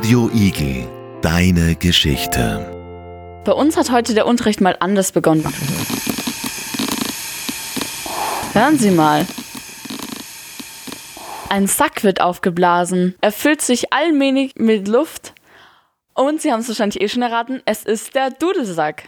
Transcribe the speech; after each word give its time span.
Radio 0.00 0.30
Igel, 0.32 0.88
deine 1.20 1.74
Geschichte. 1.74 3.42
Bei 3.44 3.52
uns 3.52 3.76
hat 3.76 3.90
heute 3.90 4.14
der 4.14 4.26
Unterricht 4.26 4.62
mal 4.62 4.74
anders 4.80 5.12
begonnen. 5.12 5.44
Hören 8.54 8.78
Sie 8.78 8.92
mal. 8.92 9.26
Ein 11.50 11.66
Sack 11.66 12.02
wird 12.02 12.22
aufgeblasen. 12.22 13.14
Er 13.20 13.30
füllt 13.30 13.60
sich 13.60 13.92
allmählich 13.92 14.54
mit 14.56 14.88
Luft. 14.88 15.34
Und 16.14 16.40
Sie 16.40 16.50
haben 16.50 16.60
es 16.60 16.68
wahrscheinlich 16.68 17.02
eh 17.02 17.08
schon 17.10 17.20
erraten, 17.20 17.60
es 17.66 17.84
ist 17.84 18.14
der 18.14 18.30
Dudelsack. 18.30 19.04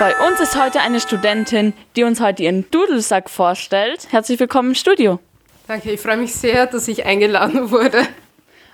Bei 0.00 0.16
uns 0.26 0.40
ist 0.40 0.58
heute 0.58 0.80
eine 0.80 0.98
Studentin, 0.98 1.74
die 1.94 2.04
uns 2.04 2.22
heute 2.22 2.44
ihren 2.44 2.70
Dudelsack 2.70 3.28
vorstellt. 3.28 4.08
Herzlich 4.10 4.40
willkommen 4.40 4.70
im 4.70 4.74
Studio. 4.74 5.20
Danke, 5.66 5.90
ich 5.90 6.00
freue 6.00 6.16
mich 6.16 6.34
sehr, 6.34 6.66
dass 6.66 6.88
ich 6.88 7.04
eingeladen 7.04 7.70
wurde. 7.70 8.06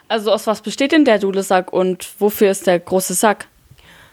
Also 0.07 0.31
aus 0.31 0.47
was 0.47 0.61
besteht 0.61 0.93
denn 0.93 1.05
der 1.05 1.19
Dudelsack 1.19 1.73
und 1.73 2.09
wofür 2.21 2.53
ist 2.53 2.69
der 2.69 2.79
große 2.79 3.15
Sack? 3.15 3.49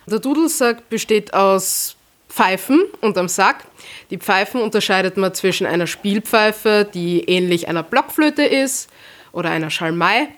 Der 0.08 0.18
Dudelsack 0.18 0.90
besteht 0.90 1.36
aus 1.36 1.98
Pfeifen 2.30 2.82
unterm 3.02 3.28
Sack. 3.28 3.66
Die 4.10 4.18
Pfeifen 4.18 4.60
unterscheidet 4.60 5.16
man 5.16 5.36
zwischen 5.36 5.68
einer 5.68 5.86
Spielpfeife, 5.86 6.90
die 6.92 7.26
ähnlich 7.26 7.68
einer 7.68 7.84
Blockflöte 7.84 8.42
ist, 8.42 8.90
oder 9.34 9.52
einer 9.52 9.70
Schalmei, 9.70 10.30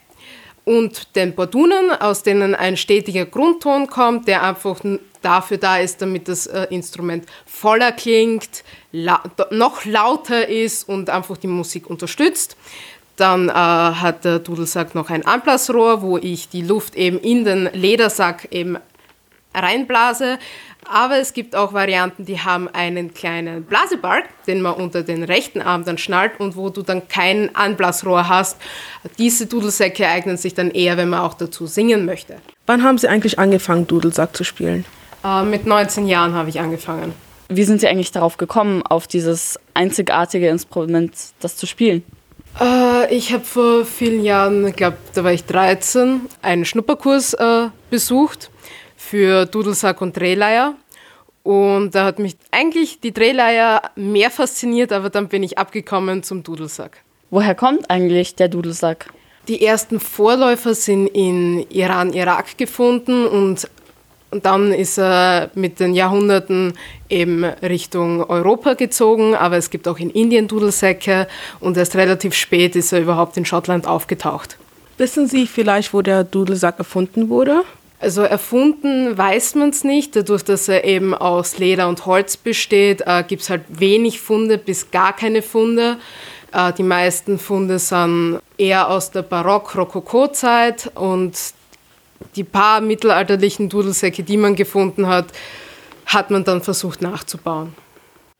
und 0.65 1.15
den 1.15 1.35
Bordunen, 1.35 1.91
aus 1.91 2.23
denen 2.23 2.53
ein 2.53 2.75
stetiger 2.75 3.25
Grundton 3.25 3.87
kommt, 3.87 4.27
der 4.27 4.43
einfach 4.43 4.81
dafür 5.25 5.57
da 5.57 5.77
ist, 5.79 6.01
damit 6.01 6.27
das 6.27 6.47
äh, 6.47 6.67
Instrument 6.69 7.25
voller 7.45 7.91
klingt, 7.91 8.63
la 8.91 9.23
noch 9.49 9.85
lauter 9.85 10.47
ist 10.47 10.87
und 10.87 11.09
einfach 11.09 11.37
die 11.37 11.47
Musik 11.47 11.89
unterstützt. 11.89 12.55
Dann 13.15 13.49
äh, 13.49 13.53
hat 13.53 14.25
der 14.25 14.39
Dudelsack 14.39 14.93
noch 14.93 15.09
ein 15.09 15.25
Anblasrohr, 15.25 16.01
wo 16.01 16.17
ich 16.17 16.49
die 16.49 16.61
Luft 16.61 16.95
eben 16.95 17.19
in 17.19 17.45
den 17.45 17.69
Ledersack 17.73 18.49
eben 18.51 18.77
reinblase. 19.53 20.37
Aber 20.87 21.17
es 21.17 21.33
gibt 21.33 21.55
auch 21.55 21.73
Varianten, 21.73 22.25
die 22.25 22.39
haben 22.39 22.67
einen 22.67 23.13
kleinen 23.13 23.63
Blasebalg, 23.63 24.25
den 24.45 24.61
man 24.61 24.75
unter 24.75 25.01
den 25.01 25.23
rechten 25.23 25.61
Arm 25.61 25.83
dann 25.83 25.97
schnallt 25.97 26.39
und 26.39 26.55
wo 26.55 26.69
du 26.69 26.83
dann 26.83 27.07
kein 27.07 27.55
Anblasrohr 27.55 28.29
hast. 28.29 28.57
Diese 29.17 29.47
Dudelsäcke 29.47 30.07
eignen 30.07 30.37
sich 30.37 30.53
dann 30.53 30.69
eher, 30.69 30.97
wenn 30.97 31.09
man 31.09 31.21
auch 31.21 31.33
dazu 31.33 31.65
singen 31.65 32.05
möchte. 32.05 32.37
Wann 32.67 32.83
haben 32.83 32.97
Sie 32.99 33.07
eigentlich 33.07 33.39
angefangen, 33.39 33.87
Dudelsack 33.87 34.35
zu 34.35 34.43
spielen? 34.43 34.85
Äh, 35.25 35.43
mit 35.43 35.65
19 35.65 36.07
Jahren 36.07 36.33
habe 36.33 36.49
ich 36.49 36.59
angefangen. 36.59 37.13
Wie 37.49 37.63
sind 37.63 37.81
Sie 37.81 37.87
eigentlich 37.87 38.11
darauf 38.11 38.37
gekommen, 38.37 38.83
auf 38.83 39.07
dieses 39.07 39.59
einzigartige 39.73 40.49
Instrument, 40.49 41.13
das 41.39 41.57
zu 41.57 41.65
spielen? 41.65 42.03
Äh, 42.59 43.13
ich 43.13 43.33
habe 43.33 43.43
vor 43.43 43.85
vielen 43.85 44.23
Jahren, 44.23 44.67
ich 44.67 44.75
glaube, 44.75 44.97
da 45.13 45.23
war 45.23 45.33
ich 45.33 45.45
13, 45.45 46.21
einen 46.41 46.65
Schnupperkurs 46.65 47.33
äh, 47.33 47.67
besucht 47.89 48.51
für 48.95 49.45
Dudelsack 49.45 50.01
und 50.01 50.15
Drehleier. 50.15 50.75
Und 51.43 51.93
da 51.93 52.05
hat 52.05 52.17
mich 52.17 52.35
eigentlich 52.49 52.99
die 53.01 53.13
Drehleier 53.13 53.91
mehr 53.95 54.31
fasziniert, 54.31 54.91
aber 54.91 55.11
dann 55.11 55.27
bin 55.27 55.43
ich 55.43 55.59
abgekommen 55.59 56.23
zum 56.23 56.41
Dudelsack. 56.41 57.03
Woher 57.29 57.53
kommt 57.53 57.89
eigentlich 57.91 58.35
der 58.35 58.47
Dudelsack? 58.47 59.11
Die 59.47 59.63
ersten 59.63 59.99
Vorläufer 59.99 60.73
sind 60.73 61.05
in 61.07 61.69
Iran, 61.69 62.13
Irak 62.13 62.57
gefunden 62.57 63.27
und 63.27 63.67
und 64.35 64.45
dann 64.45 64.73
ist 64.73 64.99
er 64.99 65.49
mit 65.55 65.79
den 65.79 65.93
Jahrhunderten 65.93 66.73
eben 67.07 67.45
Richtung 67.45 68.21
Europa 68.21 68.73
gezogen, 68.73 69.33
aber 69.33 69.55
es 69.55 69.69
gibt 69.69 69.87
auch 69.87 69.97
in 69.97 70.09
Indien 70.09 70.49
Dudelsäcke 70.49 71.29
und 71.61 71.77
erst 71.77 71.95
relativ 71.95 72.33
spät 72.33 72.75
ist 72.75 72.91
er 72.91 72.99
überhaupt 72.99 73.37
in 73.37 73.45
Schottland 73.45 73.87
aufgetaucht. 73.87 74.57
Wissen 74.97 75.29
Sie 75.29 75.47
vielleicht, 75.47 75.93
wo 75.93 76.01
der 76.01 76.25
Dudelsack 76.25 76.79
erfunden 76.79 77.29
wurde? 77.29 77.61
Also 78.01 78.23
erfunden 78.23 79.17
weiß 79.17 79.55
man 79.55 79.69
es 79.69 79.85
nicht. 79.85 80.17
Dadurch, 80.17 80.43
dass 80.43 80.67
er 80.67 80.83
eben 80.83 81.13
aus 81.13 81.57
Leder 81.57 81.87
und 81.87 82.05
Holz 82.05 82.35
besteht, 82.35 83.03
äh, 83.05 83.23
gibt 83.25 83.43
es 83.43 83.49
halt 83.49 83.61
wenig 83.69 84.19
Funde 84.19 84.57
bis 84.57 84.91
gar 84.91 85.15
keine 85.15 85.43
Funde. 85.43 85.95
Äh, 86.51 86.73
die 86.73 86.83
meisten 86.83 87.39
Funde 87.39 87.79
sind 87.79 88.41
eher 88.57 88.89
aus 88.89 89.11
der 89.11 89.21
Barock-Rokoko-Zeit 89.21 90.91
und 90.93 91.37
die 92.35 92.43
paar 92.43 92.81
mittelalterlichen 92.81 93.69
Dudelsäcke, 93.69 94.23
die 94.23 94.37
man 94.37 94.55
gefunden 94.55 95.07
hat, 95.07 95.27
hat 96.05 96.31
man 96.31 96.43
dann 96.43 96.61
versucht 96.61 97.01
nachzubauen. 97.01 97.73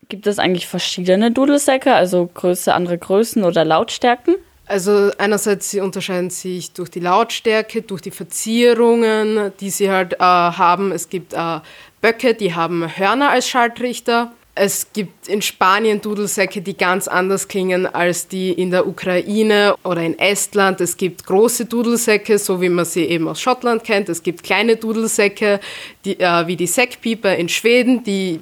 Gibt 0.07 0.28
es 0.28 0.38
eigentlich 0.38 0.67
verschiedene 0.67 1.31
Dudelsäcke, 1.31 1.94
also 1.94 2.29
Größe, 2.31 2.73
andere 2.73 2.97
Größen 2.97 3.44
oder 3.44 3.66
Lautstärken? 3.66 4.35
Also 4.67 5.11
einerseits 5.17 5.69
sie 5.69 5.79
unterscheiden 5.79 6.29
sich 6.29 6.73
durch 6.73 6.89
die 6.89 7.00
Lautstärke, 7.00 7.81
durch 7.81 8.01
die 8.01 8.11
Verzierungen, 8.11 9.51
die 9.59 9.69
sie 9.69 9.91
halt 9.91 10.13
äh, 10.13 10.17
haben. 10.19 10.91
Es 10.91 11.09
gibt 11.09 11.33
äh, 11.33 11.59
Böcke, 12.01 12.33
die 12.33 12.53
haben 12.56 12.88
Hörner 12.97 13.29
als 13.29 13.47
Schalltrichter. 13.47 14.31
Es 14.57 14.88
gibt 14.93 15.27
in 15.27 15.41
Spanien 15.41 15.99
Dudelsäcke, 15.99 16.61
die 16.61 16.77
ganz 16.77 17.09
anders 17.09 17.49
klingen 17.49 17.85
als 17.85 18.29
die 18.29 18.53
in 18.53 18.71
der 18.71 18.88
Ukraine 18.88 19.75
oder 19.83 20.01
in 20.01 20.17
Estland. 20.17 20.79
Es 20.79 20.95
gibt 20.95 21.25
große 21.25 21.66
Dudelsäcke, 21.66 22.39
so 22.39 22.61
wie 22.61 22.69
man 22.69 22.85
sie 22.85 23.03
eben 23.03 23.27
aus 23.27 23.41
Schottland 23.41 23.83
kennt. 23.83 24.07
Es 24.07 24.23
gibt 24.23 24.44
kleine 24.44 24.77
Dudelsäcke, 24.77 25.59
die, 26.05 26.17
äh, 26.21 26.47
wie 26.47 26.55
die 26.55 26.67
Säckpieper 26.67 27.35
in 27.35 27.49
Schweden, 27.49 28.05
die 28.05 28.39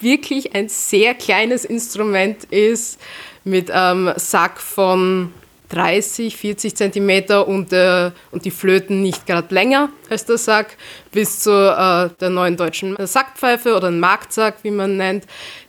wirklich 0.00 0.54
ein 0.54 0.68
sehr 0.68 1.14
kleines 1.14 1.64
Instrument 1.64 2.44
ist 2.44 3.00
mit 3.44 3.70
einem 3.70 4.12
Sack 4.16 4.60
von 4.60 5.32
30, 5.68 6.36
40 6.36 6.74
Zentimeter 6.74 7.46
und, 7.46 7.72
äh, 7.72 8.10
und 8.30 8.44
die 8.44 8.50
Flöten 8.50 9.02
nicht 9.02 9.26
gerade 9.26 9.54
länger 9.54 9.90
als 10.08 10.24
der 10.24 10.38
Sack, 10.38 10.76
bis 11.12 11.40
zu 11.40 11.50
äh, 11.50 12.10
der 12.20 12.30
neuen 12.30 12.56
deutschen 12.56 12.96
Sackpfeife 12.98 13.76
oder 13.76 13.88
ein 13.88 14.00
Marktsack, 14.00 14.56
wie 14.62 14.70
man 14.70 14.96
nennt, 14.96 15.24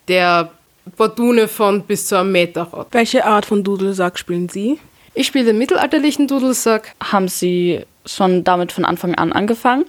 der 0.08 0.52
Bordune 0.98 1.48
von 1.48 1.84
bis 1.84 2.08
zu 2.08 2.18
einem 2.18 2.32
Meter 2.32 2.72
hat. 2.72 2.88
Welche 2.92 3.26
Art 3.26 3.46
von 3.46 3.64
Dudelsack 3.64 4.18
spielen 4.18 4.50
Sie? 4.50 4.80
Ich 5.14 5.28
spiele 5.28 5.46
den 5.46 5.58
mittelalterlichen 5.58 6.28
Dudelsack. 6.28 6.96
Haben 7.04 7.28
Sie 7.28 7.81
schon 8.06 8.44
damit 8.44 8.72
von 8.72 8.86
Anfang 8.86 9.16
an 9.16 9.34
angefangen? 9.34 9.84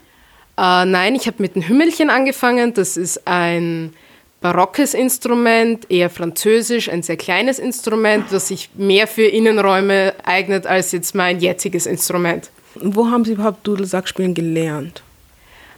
Äh, 0.58 0.84
nein, 0.84 1.14
ich 1.14 1.26
habe 1.26 1.36
mit 1.40 1.54
dem 1.54 1.66
Hümmelchen 1.66 2.10
angefangen. 2.10 2.74
Das 2.74 2.96
ist 2.96 3.26
ein 3.26 3.94
barockes 4.40 4.94
Instrument, 4.94 5.90
eher 5.90 6.10
französisch, 6.10 6.88
ein 6.88 7.02
sehr 7.02 7.16
kleines 7.16 7.58
Instrument, 7.58 8.26
das 8.30 8.48
sich 8.48 8.70
mehr 8.74 9.06
für 9.06 9.26
Innenräume 9.26 10.14
eignet 10.24 10.66
als 10.66 10.92
jetzt 10.92 11.14
mein 11.14 11.40
jetziges 11.40 11.86
Instrument. 11.86 12.50
Wo 12.74 13.10
haben 13.10 13.24
Sie 13.24 13.32
überhaupt 13.32 13.66
Dudelsack 13.66 14.08
spielen 14.08 14.34
gelernt? 14.34 15.02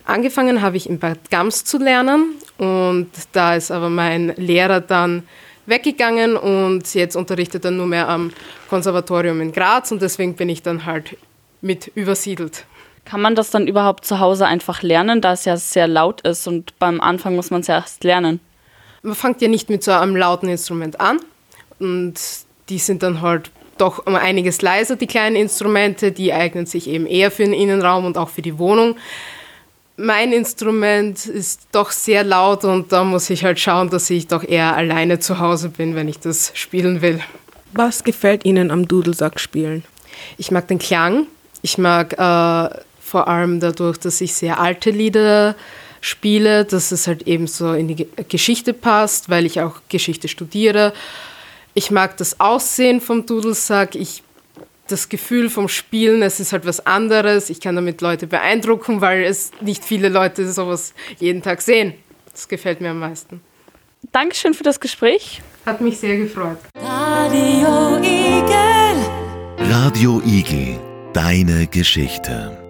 Angefangen 0.04 0.62
habe 0.62 0.76
ich 0.76 0.88
in 0.88 0.98
Bad 0.98 1.30
Gams 1.30 1.64
zu 1.64 1.78
lernen 1.78 2.34
und 2.58 3.08
da 3.32 3.54
ist 3.54 3.70
aber 3.70 3.88
mein 3.88 4.34
Lehrer 4.36 4.80
dann 4.80 5.22
weggegangen 5.66 6.36
und 6.36 6.92
jetzt 6.94 7.14
unterrichtet 7.14 7.64
er 7.64 7.70
nur 7.70 7.86
mehr 7.86 8.08
am 8.08 8.32
Konservatorium 8.68 9.40
in 9.40 9.52
Graz 9.52 9.92
und 9.92 10.02
deswegen 10.02 10.34
bin 10.34 10.48
ich 10.48 10.62
dann 10.62 10.86
halt 10.86 11.16
mit 11.60 11.90
übersiedelt. 11.94 12.64
Kann 13.04 13.20
man 13.20 13.34
das 13.34 13.50
dann 13.50 13.66
überhaupt 13.66 14.04
zu 14.04 14.20
Hause 14.20 14.46
einfach 14.46 14.82
lernen, 14.82 15.20
da 15.20 15.32
es 15.32 15.44
ja 15.44 15.56
sehr 15.56 15.88
laut 15.88 16.20
ist 16.22 16.46
und 16.46 16.78
beim 16.78 17.00
Anfang 17.00 17.36
muss 17.36 17.50
man 17.50 17.60
es 17.60 17.68
ja 17.68 17.76
erst 17.76 18.04
lernen? 18.04 18.40
Man 19.02 19.14
fängt 19.14 19.40
ja 19.42 19.48
nicht 19.48 19.68
mit 19.68 19.82
so 19.82 19.92
einem 19.92 20.16
lauten 20.16 20.48
Instrument 20.48 21.00
an 21.00 21.20
und 21.78 22.14
die 22.68 22.78
sind 22.78 23.02
dann 23.02 23.20
halt 23.20 23.50
doch 23.78 24.06
um 24.06 24.14
einiges 24.14 24.62
leiser, 24.62 24.96
die 24.96 25.06
kleinen 25.06 25.36
Instrumente, 25.36 26.12
die 26.12 26.32
eignen 26.32 26.66
sich 26.66 26.88
eben 26.88 27.06
eher 27.06 27.30
für 27.30 27.44
den 27.44 27.52
Innenraum 27.52 28.04
und 28.04 28.16
auch 28.16 28.28
für 28.28 28.42
die 28.42 28.58
Wohnung. 28.58 28.96
Mein 29.96 30.32
Instrument 30.32 31.26
ist 31.26 31.62
doch 31.72 31.90
sehr 31.90 32.25
laut 32.25 32.64
und 32.64 32.93
da 32.93 33.04
muss 33.04 33.28
ich 33.31 33.44
halt 33.44 33.58
schauen, 33.58 33.90
dass 33.90 34.08
ich 34.10 34.26
doch 34.26 34.44
eher 34.44 34.76
alleine 34.76 35.19
zu 35.19 35.38
Hause 35.38 35.69
bin, 35.69 35.94
wenn 35.94 36.08
ich 36.08 36.19
das 36.19 36.52
spielen 36.54 37.02
will. 37.02 37.20
Was 37.72 38.04
gefällt 38.04 38.44
Ihnen 38.44 38.70
am 38.70 38.87
Dudelsack 38.87 39.40
spielen? 39.40 39.84
Ich 40.38 40.50
mag 40.50 40.69
den 40.69 40.78
Klang. 40.78 41.26
Ich 41.62 41.78
mag 41.78 42.12
äh, 42.14 42.78
vor 43.00 43.28
allem 43.28 43.60
dadurch, 43.60 43.99
dass 43.99 44.20
ich 44.20 44.34
sehr 44.34 44.60
alte 44.60 44.90
Lieder 44.90 45.54
spiele, 46.02 46.66
dass 46.66 46.93
es 46.93 47.06
halt 47.06 47.26
eben 47.26 47.46
so 47.46 47.72
in 47.72 47.88
die 47.88 48.06
Geschichte 48.28 48.75
passt, 48.75 49.31
weil 49.31 49.46
ich 49.46 49.62
auch 49.62 49.81
Geschichte 49.88 50.28
studiere. 50.28 50.93
Ich 51.72 51.90
mag 51.90 52.19
das 52.19 52.38
Aussehen 52.40 53.00
vom 53.00 53.25
Dudelsack. 53.25 53.94
Ich 53.94 54.22
das 54.88 55.08
Gefühl 55.08 55.49
vom 55.49 55.69
Spielen, 55.69 56.22
es 56.22 56.38
ist 56.38 56.52
halt 56.52 56.66
was 56.66 56.84
anderes. 56.84 57.49
Ich 57.49 57.60
kann 57.60 57.76
damit 57.76 58.02
Leute 58.02 58.26
beeindrucken, 58.26 59.00
weil 59.00 59.25
es 59.25 59.50
nicht 59.60 59.84
viele 59.84 60.10
Leute 60.10 60.52
sowas 60.52 60.93
jeden 61.19 61.40
Tag 61.40 61.62
sehen. 61.62 61.94
Das 62.31 62.49
gefällt 62.49 62.81
mir 62.81 62.90
am 62.90 62.99
meisten. 62.99 63.40
Dankeschön 64.10 64.52
für 64.52 64.64
das 64.64 64.81
Gespräch. 64.81 65.40
Hat 65.64 65.81
mich 65.81 65.99
sehr 65.99 66.19
gefreut. 66.19 66.58
Radio 66.75 67.96
Igel. 67.99 69.70
Radio 69.70 70.20
Igel. 70.26 70.78
Deine 71.12 71.66
Geschichte. 71.69 72.62